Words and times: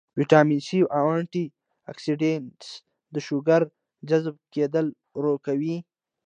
وټامن 0.19 0.59
سي 0.67 0.79
او 0.97 1.05
انټي 1.17 1.43
اکسيډنټس 1.91 2.67
د 3.13 3.15
شوګر 3.27 3.61
جذب 4.09 4.35
کېدل 4.53 4.87
ورو 5.17 5.35
کوي 5.45 5.77